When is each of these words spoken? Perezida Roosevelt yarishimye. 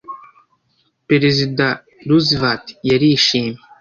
Perezida 1.09 1.65
Roosevelt 2.07 2.65
yarishimye. 2.89 3.59